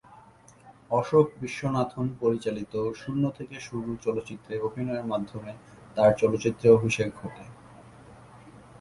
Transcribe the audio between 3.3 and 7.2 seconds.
থেকে শুরু চলচ্চিত্রে অভিনয়ের মাধ্যমে তার চলচ্চিত্রে অভিষেক